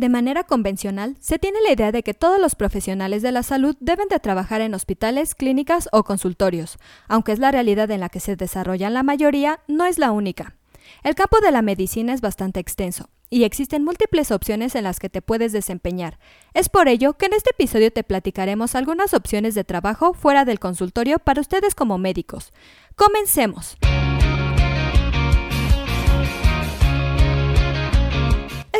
[0.00, 3.76] De manera convencional, se tiene la idea de que todos los profesionales de la salud
[3.80, 8.18] deben de trabajar en hospitales, clínicas o consultorios, aunque es la realidad en la que
[8.18, 10.56] se desarrollan la mayoría, no es la única.
[11.02, 15.10] El campo de la medicina es bastante extenso y existen múltiples opciones en las que
[15.10, 16.18] te puedes desempeñar.
[16.54, 20.60] Es por ello que en este episodio te platicaremos algunas opciones de trabajo fuera del
[20.60, 22.54] consultorio para ustedes como médicos.
[22.96, 23.76] Comencemos.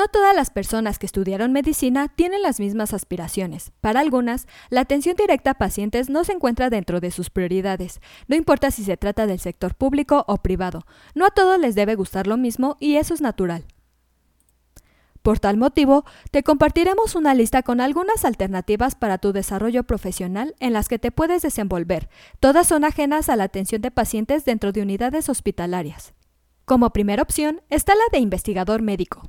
[0.00, 3.70] No todas las personas que estudiaron medicina tienen las mismas aspiraciones.
[3.82, 8.34] Para algunas, la atención directa a pacientes no se encuentra dentro de sus prioridades, no
[8.34, 10.86] importa si se trata del sector público o privado.
[11.14, 13.66] No a todos les debe gustar lo mismo y eso es natural.
[15.20, 20.72] Por tal motivo, te compartiremos una lista con algunas alternativas para tu desarrollo profesional en
[20.72, 22.08] las que te puedes desenvolver.
[22.40, 26.14] Todas son ajenas a la atención de pacientes dentro de unidades hospitalarias.
[26.64, 29.28] Como primera opción está la de investigador médico.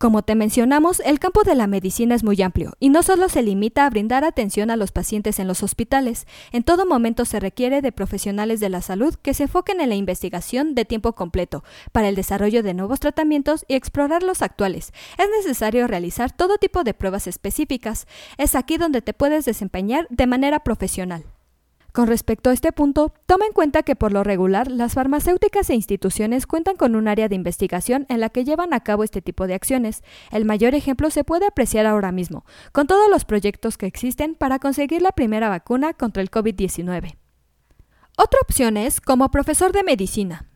[0.00, 3.42] Como te mencionamos, el campo de la medicina es muy amplio y no solo se
[3.42, 7.82] limita a brindar atención a los pacientes en los hospitales, en todo momento se requiere
[7.82, 12.08] de profesionales de la salud que se enfoquen en la investigación de tiempo completo para
[12.08, 14.94] el desarrollo de nuevos tratamientos y explorar los actuales.
[15.18, 18.06] Es necesario realizar todo tipo de pruebas específicas.
[18.38, 21.26] Es aquí donde te puedes desempeñar de manera profesional.
[21.92, 25.74] Con respecto a este punto, toma en cuenta que por lo regular las farmacéuticas e
[25.74, 29.46] instituciones cuentan con un área de investigación en la que llevan a cabo este tipo
[29.46, 30.02] de acciones.
[30.30, 34.58] El mayor ejemplo se puede apreciar ahora mismo, con todos los proyectos que existen para
[34.58, 37.16] conseguir la primera vacuna contra el COVID-19.
[38.16, 40.49] Otra opción es como profesor de medicina.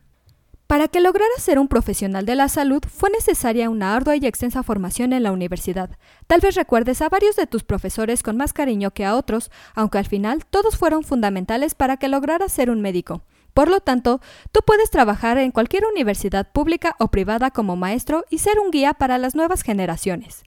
[0.67, 4.63] Para que lograra ser un profesional de la salud fue necesaria una ardua y extensa
[4.63, 5.91] formación en la universidad.
[6.25, 9.99] Tal vez recuerdes a varios de tus profesores con más cariño que a otros, aunque
[9.99, 13.21] al final todos fueron fundamentales para que lograras ser un médico.
[13.53, 18.39] Por lo tanto, tú puedes trabajar en cualquier universidad pública o privada como maestro y
[18.39, 20.43] ser un guía para las nuevas generaciones.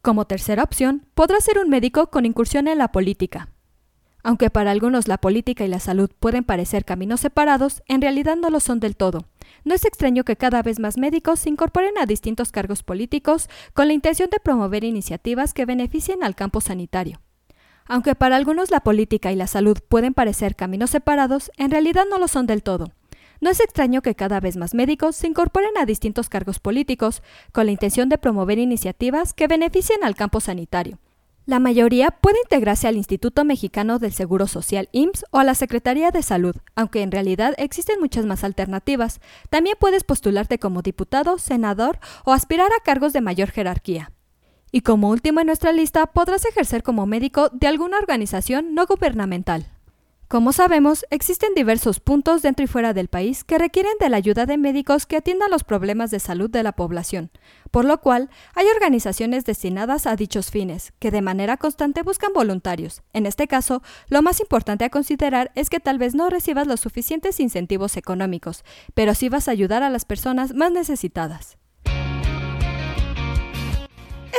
[0.00, 3.50] Como tercera opción, podrás ser un médico con incursión en la política.
[4.24, 8.50] Aunque para algunos la política y la salud pueden parecer caminos separados, en realidad no
[8.50, 9.26] lo son del todo.
[9.64, 13.86] No es extraño que cada vez más médicos se incorporen a distintos cargos políticos con
[13.86, 17.20] la intención de promover iniciativas que beneficien al campo sanitario.
[17.86, 22.18] Aunque para algunos la política y la salud pueden parecer caminos separados, en realidad no
[22.18, 22.92] lo son del todo.
[23.40, 27.66] No es extraño que cada vez más médicos se incorporen a distintos cargos políticos con
[27.66, 30.98] la intención de promover iniciativas que beneficien al campo sanitario.
[31.44, 36.12] La mayoría puede integrarse al Instituto Mexicano del Seguro Social IMSS o a la Secretaría
[36.12, 39.20] de Salud, aunque en realidad existen muchas más alternativas.
[39.50, 44.12] También puedes postularte como diputado, senador o aspirar a cargos de mayor jerarquía.
[44.70, 49.71] Y como último en nuestra lista, podrás ejercer como médico de alguna organización no gubernamental.
[50.32, 54.46] Como sabemos, existen diversos puntos dentro y fuera del país que requieren de la ayuda
[54.46, 57.30] de médicos que atiendan los problemas de salud de la población,
[57.70, 63.02] por lo cual hay organizaciones destinadas a dichos fines, que de manera constante buscan voluntarios.
[63.12, 66.80] En este caso, lo más importante a considerar es que tal vez no recibas los
[66.80, 68.64] suficientes incentivos económicos,
[68.94, 71.58] pero sí vas a ayudar a las personas más necesitadas.